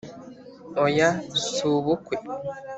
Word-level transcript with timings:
oya, 0.83 1.09
si 1.45 1.61
ubukwe. 1.73 2.15